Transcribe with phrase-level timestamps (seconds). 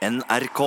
[0.00, 0.60] NRK.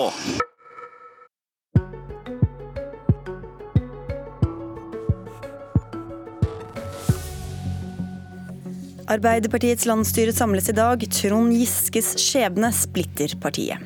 [9.10, 11.02] Arbeiderpartiets landsstyre samles i dag.
[11.10, 13.82] Trond Giskes skjebne splitter partiet.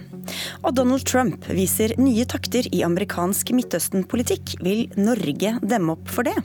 [0.68, 4.58] Og Donald Trump viser nye takter i amerikansk Midtøsten-politikk.
[4.68, 6.36] Vil Norge demme opp for det?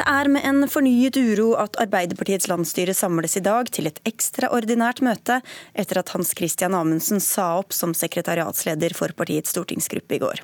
[0.00, 5.02] Det er med en fornyet uro at Arbeiderpartiets landsstyre samles i dag til et ekstraordinært
[5.04, 5.42] møte
[5.76, 10.40] etter at Hans Christian Amundsen sa opp som sekretariatsleder for partiets stortingsgruppe i går.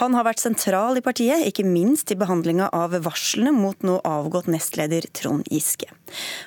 [0.00, 4.48] Han har vært sentral i partiet, ikke minst i behandlinga av varslene mot nå avgått
[4.48, 5.92] nestleder Trond Giske.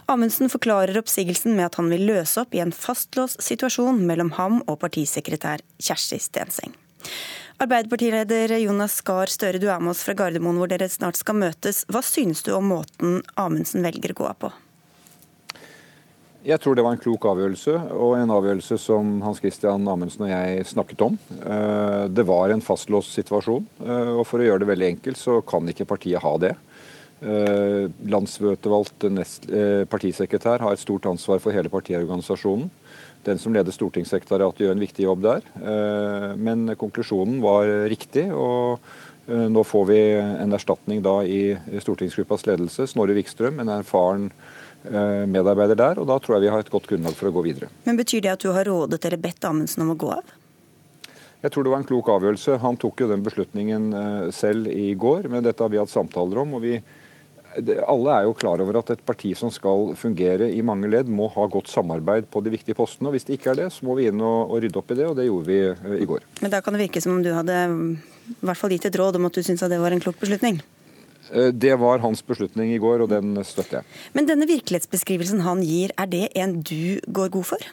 [0.09, 4.64] Amundsen forklarer oppsigelsen med at han vil løse opp i en fastlåst situasjon mellom ham
[4.66, 6.73] og partisekretær Kjersti Stenseng.
[7.57, 11.88] Arbeiderpartileder Jonas Gahr Støre, du er med oss fra Gardermoen hvor dere snart skal møtes.
[11.89, 14.52] Hva synes du om måten Amundsen velger å gå av på?
[16.45, 20.30] Jeg tror det var en klok avgjørelse, og en avgjørelse som Hans Christian Amundsen og
[20.30, 21.17] jeg snakket om.
[21.33, 25.42] Eh, det var en fastlåst situasjon, eh, og for å gjøre det veldig enkelt, så
[25.42, 26.53] kan ikke partiet ha det.
[27.25, 29.09] Eh, landsmøtevalgt
[29.89, 32.69] partisekretær har et stort ansvar for hele partiorganisasjonen.
[33.26, 35.48] Den som leder stortingssekretariatet gjør en viktig jobb der.
[35.58, 38.28] Eh, men konklusjonen var riktig.
[38.32, 38.80] og
[39.28, 44.30] eh, nå får vi en erstatning da i stortingsgruppas ledelse, Snorre Vikstrøm, en erfaren
[44.86, 46.00] eh, medarbeider der.
[46.00, 47.72] og Da tror jeg vi har et godt grunnlag for å gå videre.
[47.88, 50.38] Men Betyr det at du har rådet eller bedt Amundsen om å gå av?
[51.42, 52.56] Jeg tror det var en klok avgjørelse.
[52.64, 53.92] Han tok jo den beslutningen
[54.34, 56.56] selv i går, men dette har vi hatt samtaler om.
[56.58, 56.80] og vi
[57.66, 61.30] alle er jo klar over at et parti som skal fungere i mange ledd, må
[61.33, 63.09] ha godt samarbeid på de viktige postene.
[63.09, 64.99] og Hvis det ikke er det, så må vi inn og, og rydde opp i
[64.99, 66.25] det, og det gjorde vi uh, i går.
[66.44, 69.17] Men da kan det virke som om du hadde i hvert fall gitt et råd
[69.19, 70.61] om at du syns det var en klok beslutning?
[71.31, 73.97] Eh, det var hans beslutning i går, og den støtter jeg.
[74.17, 77.69] Men denne virkelighetsbeskrivelsen han gir, er det en du går god for?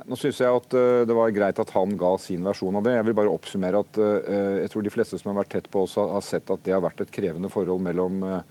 [0.00, 2.94] Nå synes jeg at uh, Det var greit at han ga sin versjon av det.
[2.96, 3.98] Jeg vil bare oppsummere at
[4.64, 6.82] jeg tror de fleste som har vært tett på oss, har sett at det har
[6.82, 8.42] vært et krevende forhold mellom Eh,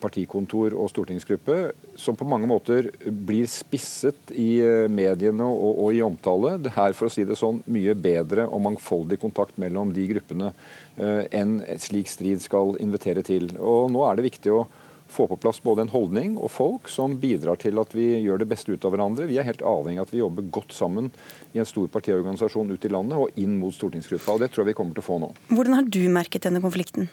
[0.00, 6.02] partikontor og stortingsgruppe, som på mange måter blir spisset i eh, mediene og, og, i
[6.04, 6.56] omtale.
[6.60, 10.52] Det er for å si det sånn, mye bedre og mangfoldig kontakt mellom de gruppene
[10.98, 13.54] eh, enn et slik strid skal invitere til.
[13.56, 14.66] Og Nå er det viktig å
[15.14, 18.48] få på plass både en holdning og folk som bidrar til at vi gjør det
[18.50, 19.28] beste ut av hverandre.
[19.30, 21.10] Vi er helt avhengig av at vi jobber godt sammen
[21.54, 24.34] i en stor partiorganisasjon ute i landet og inn mot stortingsgruppa.
[24.34, 25.30] og Det tror jeg vi kommer til å få nå.
[25.52, 27.08] Hvordan har du merket denne konflikten?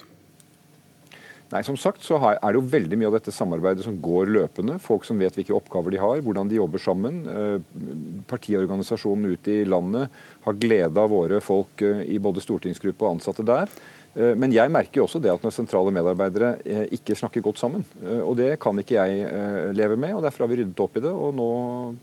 [1.51, 4.77] Nei, som sagt så er det jo veldig mye av dette samarbeidet som går løpende.
[4.79, 7.21] Folk som vet hvilke oppgaver de har, hvordan de jobber sammen.
[7.27, 13.17] Eh, partiorganisasjonen ute i landet har glede av våre folk eh, i både stortingsgruppe og
[13.17, 13.67] ansatte der.
[14.15, 16.53] Eh, men jeg merker jo også det at når sentrale medarbeidere
[16.95, 17.83] ikke snakker godt sammen.
[18.23, 21.11] Og det kan ikke jeg leve med, og derfor har vi ryddet opp i det.
[21.11, 21.51] Og nå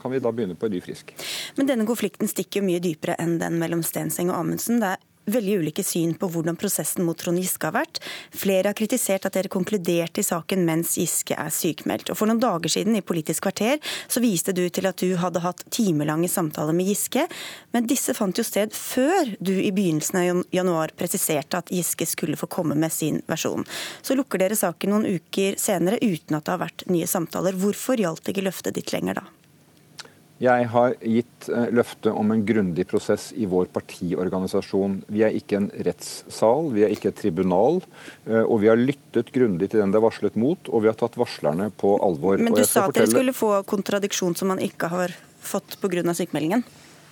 [0.03, 1.16] kan vi da begynne på en ny frisk.
[1.56, 4.84] Men denne konflikten stikker jo mye dypere enn den mellom Stenseng og Amundsen.
[4.84, 8.00] Det er veldig ulike syn på hvordan prosessen mot Trond Giske har vært.
[8.34, 12.12] Flere har kritisert at dere konkluderte i saken mens Giske er sykmeldt.
[12.12, 13.78] Og For noen dager siden i Politisk kvarter
[14.08, 17.26] så viste du til at du hadde hatt timelange samtaler med Giske,
[17.72, 22.38] men disse fant jo sted før du i begynnelsen av januar presiserte at Giske skulle
[22.38, 23.66] få komme med sin versjon.
[24.02, 27.58] Så lukker dere saken noen uker senere uten at det har vært nye samtaler.
[27.58, 29.28] Hvorfor gjaldt ikke løftet ditt lenger da?
[30.38, 35.00] Jeg har gitt eh, løfte om en grundig prosess i vår partiorganisasjon.
[35.10, 37.81] Vi er ikke en rettssal, vi er ikke et tribunal.
[38.28, 40.99] Eh, og vi har lyttet grundig til den det er varslet mot, og vi har
[40.99, 42.38] tatt varslerne på alvor.
[42.38, 46.15] Men du sa at dere skulle få kontradiksjon som man ikke har fått pga.
[46.15, 46.62] sykemeldingen?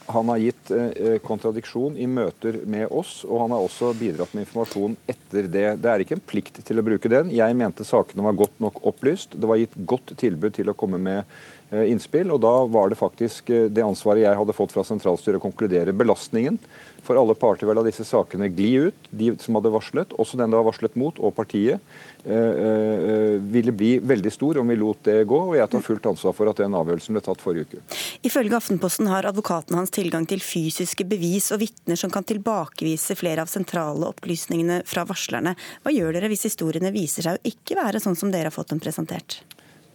[0.06, 4.46] Han har gitt eh, kontradiksjon i møter med oss, og han har også bidratt med
[4.46, 5.66] informasjon etter det.
[5.82, 7.32] Det er ikke en plikt til å bruke den.
[7.34, 9.34] Jeg mente sakene var godt nok opplyst.
[9.34, 11.26] Det var gitt godt tilbud til å komme med
[11.70, 12.30] innspill.
[12.30, 15.94] og Da var det faktisk eh, det ansvaret jeg hadde fått fra sentralstyret å konkludere.
[15.96, 16.60] Belastningen
[17.06, 20.50] for alle parter vil la disse sakene gli ut, de som hadde varslet, også den
[20.50, 21.82] det var varslet mot, og partiet,
[22.24, 25.40] eh, eh, ville bli veldig stor om vi lot det gå.
[25.50, 27.82] og Jeg tar fullt ansvar for at den avgjørelsen ble tatt forrige uke.
[28.26, 33.42] Ifølge Aftenposten har advokaten hans tilgang til fysiske bevis og vitner som kan tilbakevise flere
[33.42, 35.54] av sentrale opplysningene fra varslerne.
[35.82, 38.74] Hva gjør dere hvis historiene viser seg å ikke være sånn som dere har fått
[38.74, 39.42] dem presentert?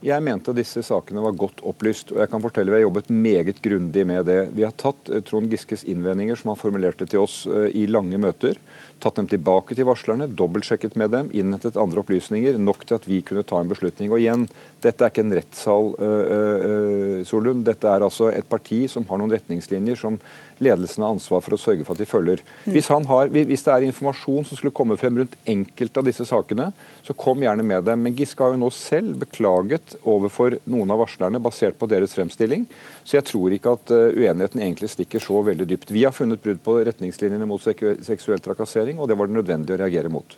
[0.02, 3.60] Jeg mente disse sakene var godt opplyst, og jeg kan fortelle vi har jobbet meget
[3.62, 4.40] grundig med det.
[4.58, 8.18] Vi har tatt eh, Trond Giskes innvendinger, som han formulerte til oss eh, i lange
[8.18, 8.58] møter,
[9.02, 13.22] tatt dem tilbake til varslerne, dobbeltsjekket med dem, innhentet andre opplysninger, nok til at vi
[13.26, 14.12] kunne ta en beslutning.
[14.14, 14.48] Og igjen,
[14.82, 17.66] Dette er ikke en rettssal, uh, Solund.
[17.68, 20.18] Dette er altså et parti som har noen retningslinjer som
[20.62, 22.42] ledelsen har ansvar for å sørge for at de følger.
[22.66, 26.72] Hvis, har, hvis, det er informasjon som skulle komme frem rundt enkelte av disse sakene,
[27.06, 28.02] så kom gjerne med dem.
[28.02, 32.68] Men Giske har jo nå selv beklaget overfor noen av varslerne basert på deres fremstilling.
[33.06, 35.94] Så jeg tror ikke at uenigheten egentlig stikker så veldig dypt.
[35.94, 39.82] Vi har funnet brudd på retningslinjene mot seksuell trakassering, og det var det nødvendig å
[39.82, 40.36] reagere mot.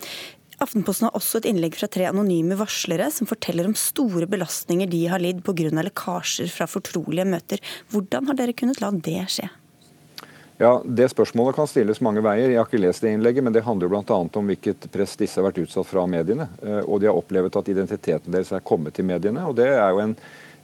[0.61, 5.01] Aftenposten har også et innlegg fra tre anonyme varslere som forteller om store belastninger de
[5.11, 5.71] har lidd pga.
[5.83, 7.59] lekkasjer fra fortrolige møter.
[7.91, 9.49] Hvordan har dere kunnet la det skje?
[10.57, 12.49] Ja, Det spørsmålet kan stilles mange veier.
[12.49, 14.03] Jeg har ikke lest det innlegget, men det handler bl.a.
[14.15, 16.47] om hvilket press disse har vært utsatt fra mediene.
[16.61, 19.43] Eh, og de har opplevd at identiteten deres er kommet til mediene.
[19.49, 20.15] og Det er jo en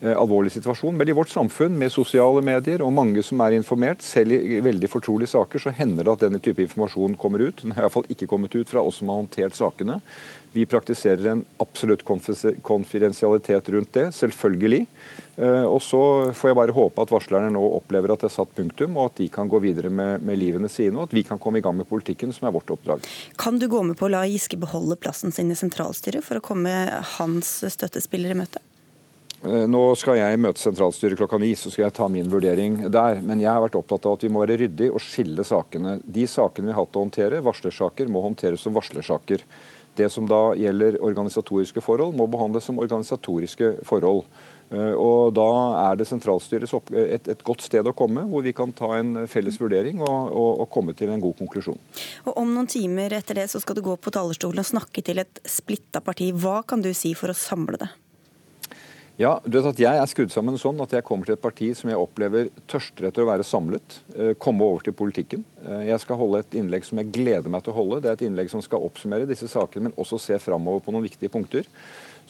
[0.02, 0.96] alvorlig situasjon.
[0.98, 4.90] Men i vårt samfunn med sosiale medier og mange som er informert, selv i veldig
[4.92, 7.64] fortrolige saker, så hender det at denne type informasjon kommer ut.
[7.64, 10.00] Den har iallfall ikke kommet ut fra oss som har håndtert sakene.
[10.52, 12.02] Vi praktiserer en absolutt
[12.64, 14.86] konfidensialitet rundt det, selvfølgelig.
[15.38, 16.02] Eh, og så
[16.36, 19.22] får jeg bare håpe at varslerne nå opplever at det er satt punktum, og at
[19.22, 21.78] de kan gå videre med, med livene sine, og at vi kan komme i gang
[21.78, 23.06] med politikken, som er vårt oppdrag.
[23.38, 26.46] Kan du gå med på å la Giske beholde plassen sin i sentralstyret for å
[26.50, 26.74] komme
[27.20, 28.64] hans støttespillere i møte?
[29.40, 33.24] Eh, nå skal jeg møte sentralstyret klokka ni, så skal jeg ta min vurdering der.
[33.24, 36.00] Men jeg har vært opptatt av at vi må være ryddige og skille sakene.
[36.04, 39.46] De sakene vi har hatt å håndtere, varslersaker, må håndteres som varslersaker.
[40.00, 44.26] Det som da gjelder organisatoriske forhold, må behandles som organisatoriske forhold.
[44.70, 45.48] Eh, og Da
[45.90, 49.58] er det sentralstyrets et, et, godt sted å komme, hvor vi kan ta en felles
[49.62, 51.80] vurdering og, og, og, komme til en god konklusjon.
[52.28, 55.24] Og Om noen timer etter det så skal du gå på talerstolen og snakke til
[55.24, 56.30] et splitta parti.
[56.36, 57.90] Hva kan du si for å samle det?
[59.20, 61.66] Ja, du vet at Jeg er skrudd sammen sånn at jeg kommer til et parti
[61.76, 63.98] som jeg opplever tørster etter å være samlet.
[64.16, 65.42] Eh, komme over til politikken.
[65.60, 68.00] Eh, jeg skal holde et innlegg som jeg gleder meg til å holde.
[68.00, 71.04] Det er et innlegg som skal oppsummere disse sakene, men også se framover på noen
[71.04, 71.68] viktige punkter.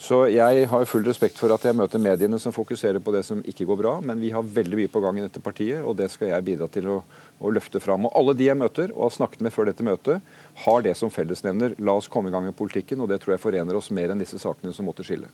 [0.00, 3.42] Så jeg har full respekt for at jeg møter mediene som fokuserer på det som
[3.46, 6.10] ikke går bra, men vi har veldig mye på gang i dette partiet, og det
[6.10, 7.02] skal jeg bidra til å,
[7.38, 8.08] å løfte fram.
[8.08, 10.32] Og alle de jeg møter og har snakket med før dette møtet,
[10.64, 11.76] har det som fellesnevner.
[11.80, 14.20] La oss komme i gang med politikken, og det tror jeg forener oss mer enn
[14.20, 15.30] disse sakene som måtte skille.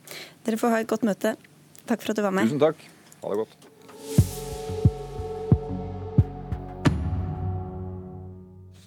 [0.46, 1.36] Dere får ha et godt møte.
[1.86, 2.50] Takk for at du var med.
[2.50, 2.84] Tusen takk.
[3.22, 3.72] Ha det godt.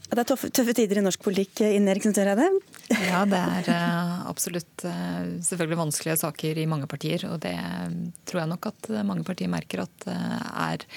[0.10, 2.48] Det er tøffe, tøffe, tider i norsk politikk, Inn Eriksen Søreide?
[2.90, 7.28] Ja, det er uh, absolutt uh, selvfølgelig vanskelige saker i mange partier.
[7.30, 7.54] Og det
[8.28, 10.88] tror jeg nok at mange partier merker at er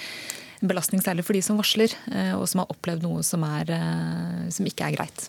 [0.69, 1.93] belastning særlig for de som varsler,
[2.37, 3.69] og som har opplevd noe som, er,
[4.53, 5.27] som ikke er greit.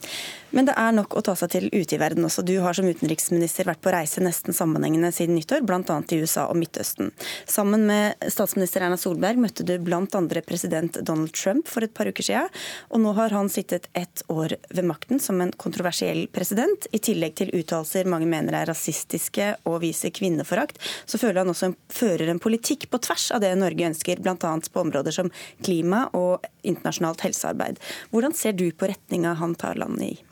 [0.55, 2.45] Men det er nok å ta seg til ute i verden også.
[2.47, 5.81] Du har som utenriksminister vært på reise nesten sammenhengende siden nyttår, bl.a.
[5.83, 7.11] i USA og Midtøsten.
[7.51, 10.05] Sammen med statsminister Erna Solberg møtte du bl.a.
[10.47, 12.53] president Donald Trump for et par uker siden.
[12.95, 16.87] Og nå har han sittet ett år ved makten som en kontroversiell president.
[16.95, 21.73] I tillegg til uttalelser mange mener er rasistiske og viser kvinneforakt, så føler han også
[21.91, 24.39] fører en politikk på tvers av det Norge ønsker, bl.a.
[24.39, 25.24] på områder som
[25.65, 27.81] klima og internasjonalt helsearbeid.
[28.13, 30.24] Hvordan ser du på retninga han tar landet i?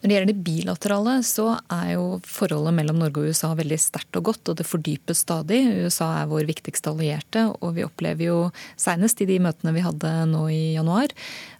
[0.00, 4.16] Når det gjelder det bilaterale, så er jo forholdet mellom Norge og USA veldig sterkt
[4.16, 5.58] og godt, og det fordypes stadig.
[5.84, 8.38] USA er vår viktigste allierte, og vi opplever jo
[8.80, 11.12] senest i de møtene vi hadde nå i januar,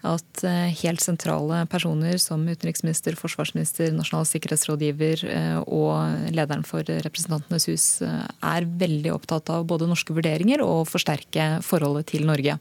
[0.09, 7.69] at eh, helt sentrale personer som utenriksminister, forsvarsminister, nasjonal sikkerhetsrådgiver eh, og lederen for Representantenes
[7.69, 12.57] hus eh, er veldig opptatt av både norske vurderinger og forsterke forholdet til Norge.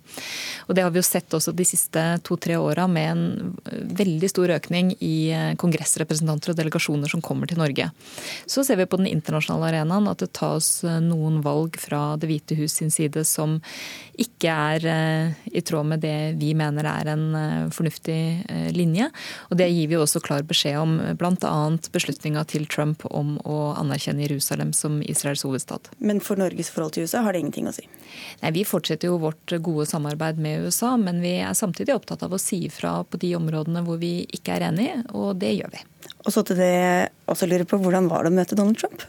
[0.67, 3.55] Og Det har vi jo sett også de siste to-tre åra med en
[3.95, 5.31] veldig stor økning i
[5.69, 7.89] kongressrepresentanter og delegasjoner som kommer til Norge.
[8.49, 12.57] Så ser vi på den internasjonale arenaen at det tas noen valg fra Det hvite
[12.59, 13.59] hus sin side som
[14.19, 14.85] ikke er
[15.47, 19.09] i tråd med det vi mener er en Eh, fornuftig eh, linje.
[19.49, 21.53] Og det gir vi også klar beskjed om, bl.a.
[21.93, 25.91] beslutninga til Trump om å anerkjenne Jerusalem som Israels hovedstad.
[25.97, 27.85] Men for Norges forhold til USA har det ingenting å si?
[28.41, 32.33] Nei, Vi fortsetter jo vårt gode samarbeid med USA, men vi er samtidig opptatt av
[32.33, 35.85] å si ifra på de områdene hvor vi ikke er enige, og det gjør vi.
[36.25, 36.73] Og så til det
[37.29, 39.05] også lurer på, Hvordan var det å møte Donald Trump?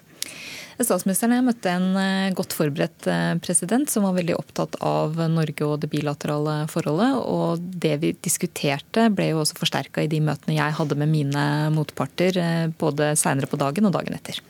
[0.80, 5.66] Statsministeren jeg møtte en eh, godt forberedt eh, president som var veldig opptatt av Norge
[5.66, 7.18] og det bilaterale forholdet.
[7.20, 11.44] Og det vi diskuterte ble jo også forsterka i de møtene jeg hadde med mine
[11.74, 14.40] motparter, eh, både seinere på dagen og dagen etter.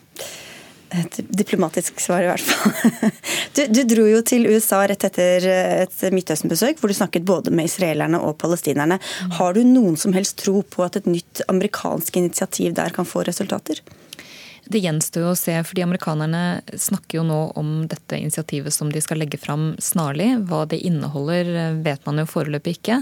[0.90, 3.12] Et diplomatisk svar, i hvert fall.
[3.54, 7.66] Du, du, dro jo til USA rett etter et Midtøsten-besøk, hvor du snakket både med
[7.66, 9.00] israelerne og palestinerne.
[9.38, 13.24] Har du noen som helst tro på at et nytt amerikansk initiativ der kan få
[13.26, 13.82] resultater?
[14.70, 19.00] Det gjenstår jo å se, fordi amerikanerne snakker jo nå om dette initiativet som de
[19.02, 20.28] skal legge fram snarlig.
[20.46, 23.00] Hva det inneholder vet man jo foreløpig ikke.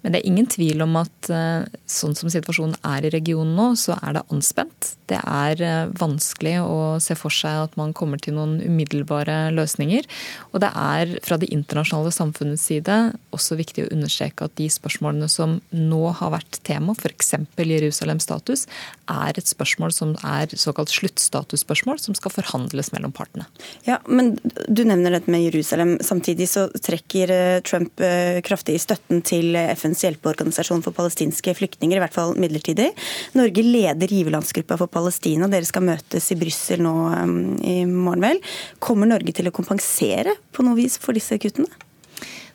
[0.00, 3.66] Men det er ingen tvil om at eh, sånn som situasjonen er i regionen nå,
[3.76, 4.94] så er det anspent.
[5.12, 10.08] Det er eh, vanskelig å se for seg at man kommer til noen umiddelbare løsninger.
[10.54, 12.98] Og det er fra det internasjonale samfunnets side
[13.36, 17.34] også viktig å understreke at de spørsmålene som nå har vært tema, f.eks.
[17.60, 18.64] Jerusalems status,
[19.12, 23.46] er et spørsmål som er såkalt sluttstatusspørsmål som skal forhandles mellom partene.
[23.86, 24.36] Ja, men
[24.68, 25.96] Du nevner dette med Jerusalem.
[26.00, 31.98] Samtidig så trekker eh, Trump eh, kraftig i støtten til FNs hjelpeorganisasjon for palestinske flyktninger,
[31.98, 32.90] i hvert fall midlertidig.
[33.38, 35.50] Norge leder giverlandsgruppa for Palestina.
[35.52, 38.42] Dere skal møtes i Brussel nå um, i morgen, vel.
[38.82, 41.70] Kommer Norge til å kompensere på noe vis for disse kuttene?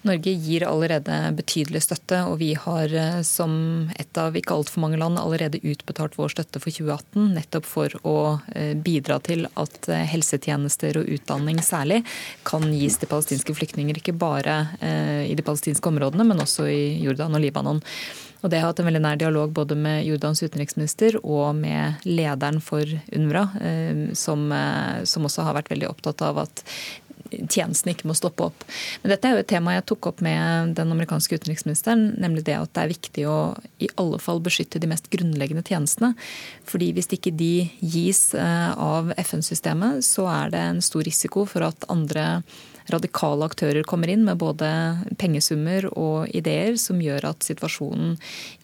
[0.06, 5.00] Norge gir allerede betydelig støtte, og vi har eh, som et av ikke altfor mange
[5.01, 8.18] land allerede utbetalt vår støtte for 2018, nettopp for å
[8.54, 12.04] eh, bidra til at eh, helsetjenester og utdanning særlig
[12.48, 14.56] kan gis til palestinske flyktninger, ikke bare
[15.27, 17.82] i de palestinske områdene, men også i Jordan og Libanon.
[18.44, 22.60] Og det har hatt en veldig nær dialog både med Jordans utenriksminister og med lederen
[22.63, 23.46] for UNRWA,
[24.18, 24.46] som,
[25.10, 26.63] som også har vært veldig opptatt av at
[27.32, 28.66] tjenesten ikke må stoppe opp.
[29.02, 32.58] Men dette er jo et tema jeg tok opp med den amerikanske utenriksministeren, nemlig det
[32.60, 33.38] at det er viktig å
[33.84, 36.14] i alle fall beskytte de mest grunnleggende tjenestene.
[36.68, 41.68] Fordi hvis ikke de gis eh, av FN-systemet, så er det en stor risiko for
[41.68, 42.28] at andre
[42.91, 44.67] radikale aktører kommer inn med både
[45.20, 48.15] pengesummer og ideer som gjør at situasjonen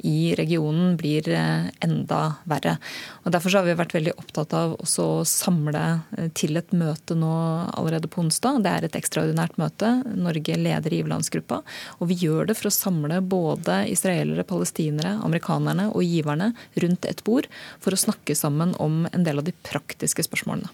[0.08, 2.78] i regionen blir eh, enda verre.
[3.24, 5.84] Og Derfor har vi vært veldig opptatt av å samle
[6.18, 7.34] eh, til et møte nå
[7.74, 8.62] allerede på onsdag.
[8.64, 9.92] Det er et ekstraordinært møte.
[10.16, 11.62] Norge leder giverlandsgruppa.
[12.00, 16.54] Og vi gjør det for å samle både israelere, palestinere, amerikanerne og giverne
[16.84, 17.50] rundt et bord
[17.84, 20.72] for å snakke sammen om en del av de praktiske spørsmålene.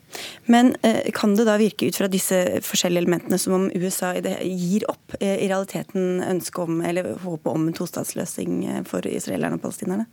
[0.51, 4.86] Men eh, kan det da virke ut fra disse forskjellige elementene som om USA gir
[4.91, 9.65] opp eh, i realiteten ønsket om, eller håpet om en tostatsløsning eh, for israelerne og
[9.65, 10.08] palestinerne?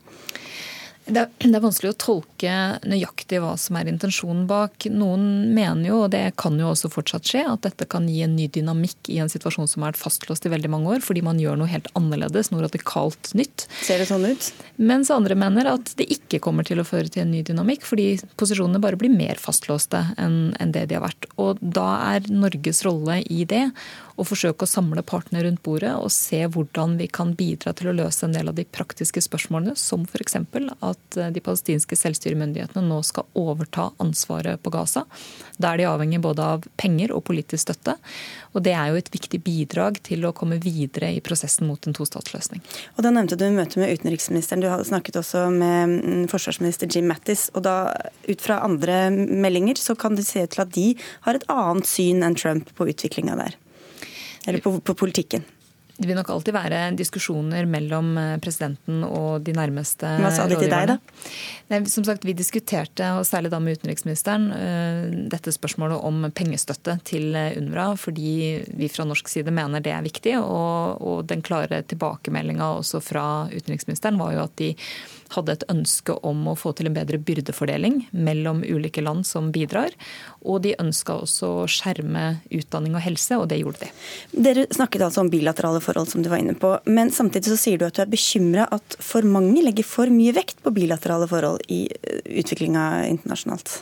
[1.06, 4.88] Det er, vanskelig å tolke nøyaktig hva som er intensjonen bak.
[4.90, 8.34] Noen mener jo, og det kan jo også fortsatt skje, at dette kan gi en
[8.34, 11.38] ny dynamikk i en situasjon som har vært fastlåst i veldig mange år, fordi man
[11.38, 13.68] gjør noe helt annerledes, noe radikalt nytt.
[13.86, 14.50] Ser det sånn ut?
[14.82, 18.08] Mens andre mener at det ikke kommer til å føre til en ny dynamikk, fordi
[18.40, 21.30] posisjonene bare blir mer fastlåste enn det de har vært.
[21.38, 21.86] Og da
[22.16, 23.68] er Norges rolle i det
[24.16, 27.96] og forsøke å samle partene rundt bordet og se hvordan vi kan bidra til å
[27.96, 30.38] løse en del av de praktiske spørsmålene, som f.eks.
[30.40, 35.04] at eh, de palestinske selvstyremyndighetene nå skal overta ansvaret på Gaza.
[35.60, 37.96] Da er de avhengig både av penger og politisk støtte.
[38.56, 41.96] Og det er jo et viktig bidrag til å komme videre i prosessen mot en
[41.96, 42.62] tostatsløsning.
[42.96, 44.64] Og Da nevnte du møtet med utenriksministeren.
[44.64, 47.50] Du hadde snakket også med mm, forsvarsminister Jim Mattis.
[47.54, 47.76] og da
[48.26, 50.88] Ut fra andre meldinger så kan det se ut til at de
[51.28, 53.54] har et annet syn enn Trump på utviklinga der.
[54.46, 55.44] Eller på, på politikken?
[55.96, 60.58] Det vil nok alltid være diskusjoner mellom eh, presidenten og de nærmeste Hva sa de
[60.60, 60.96] til deg, da?
[61.72, 66.98] Nei, som sagt, Vi diskuterte, og særlig da med utenriksministeren, eh, dette spørsmålet om pengestøtte
[67.08, 67.88] til eh, UNRWA.
[68.00, 68.34] Fordi
[68.76, 70.36] vi fra norsk side mener det er viktig.
[70.42, 74.74] Og, og den klare tilbakemeldinga også fra utenriksministeren var jo at de
[75.34, 79.94] hadde et ønske om å få til en bedre byrdefordeling mellom ulike land som bidrar.
[80.46, 83.90] Og de ønska også å skjerme utdanning og helse, og det gjorde de.
[84.46, 86.76] Dere snakket altså om bilaterale forhold, som du var inne på.
[86.86, 90.34] Men samtidig så sier du at du er bekymra at for mange legger for mye
[90.36, 93.80] vekt på bilaterale forhold i eh, utviklinga internasjonalt?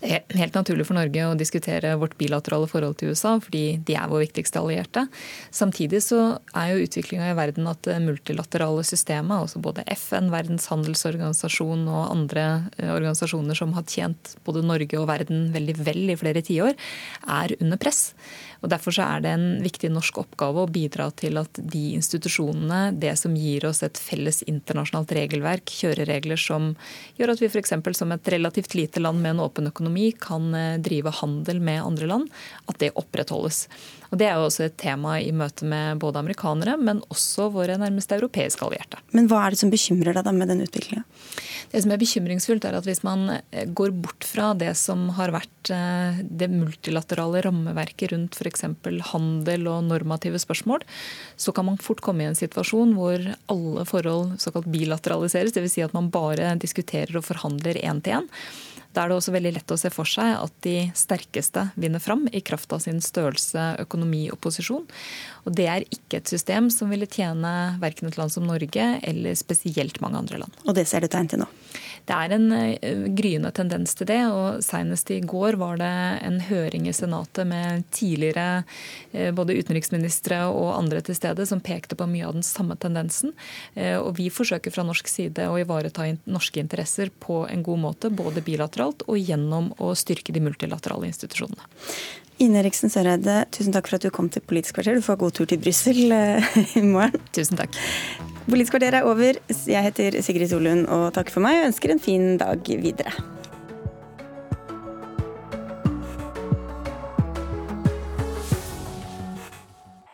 [0.00, 3.96] Det er helt naturlig for Norge å diskutere vårt bilaterale forhold til USA, fordi de
[3.96, 5.06] er vår viktigste allierte.
[5.54, 6.20] Samtidig så
[6.52, 12.10] er jo utviklinga i verden at det multilaterale systemet, altså både FN, Verdens handelsorganisasjon og
[12.12, 12.46] andre
[12.76, 16.76] eh, organisasjoner som har tjent både Norge og verden veldig vel i flere tiår,
[17.40, 18.10] er under press.
[18.66, 23.12] Og Derfor er det en viktig norsk oppgave å bidra til at de institusjonene, det
[23.20, 26.72] som gir oss et felles internasjonalt regelverk, kjøreregler som
[27.14, 27.76] gjør at vi f.eks.
[27.94, 32.10] som et relativt lite land med en åpen økonomi kan eh, drive handel med andre
[32.10, 32.34] land,
[32.66, 33.68] at det opprettholdes.
[34.10, 37.78] Og Det er jo også et tema i møte med både amerikanere, men også våre
[37.80, 39.00] nærmeste europeiske allierte.
[39.16, 41.04] Men hva er det som bekymrer deg da med den utviklinga?
[41.72, 45.32] Det som er bekymringsfullt, er at hvis man eh, går bort fra det som har
[45.34, 48.66] vært eh, det multilaterale rammeverket rundt f.eks.
[49.12, 50.86] handel og normative spørsmål,
[51.36, 55.56] så kan man fort komme i en situasjon hvor alle forhold såkalt bilateraliseres.
[55.56, 55.76] Dvs.
[55.76, 58.30] Si at man bare diskuterer og forhandler én til én.
[58.96, 62.24] Da er det også veldig lett å se for seg at de sterkeste vinner fram
[62.32, 64.86] i kraft av sin størrelse, økonomi og posisjon.
[65.44, 69.36] Og det er ikke et system som ville tjene verken et land som Norge eller
[69.36, 70.56] spesielt mange andre land.
[70.64, 71.50] Og det ser du tegn til nå?
[72.06, 74.20] Det er en eh, gryende tendens til det.
[74.30, 75.92] og Senest i går var det
[76.26, 78.62] en høring i Senatet med tidligere
[79.12, 83.34] eh, både utenriksministre og andre til stede som pekte på mye av den samme tendensen.
[83.74, 88.12] Eh, og vi forsøker fra norsk side å ivareta norske interesser på en god måte,
[88.14, 88.44] både
[88.86, 91.66] bilateralt og gjennom å styrke de multilaterale institusjonene.
[92.38, 94.94] Ine Eriksen Søreide, tusen takk for at du kom til Politisk kvarter.
[94.94, 96.12] Du får god tur til Brussel
[96.76, 97.16] i morgen.
[97.32, 97.72] Tusen takk.
[98.46, 99.38] Politisk kvarter er over.
[99.48, 103.14] Jeg heter Sigrid Solund og takker for meg og ønsker en fin dag videre.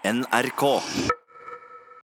[0.02, 1.21] NRK.